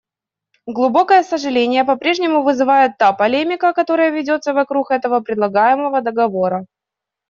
[0.65, 6.65] Глубокое сожаление по-прежнему вызывает та полемика, которая ведется вокруг этого предлагаемого договора.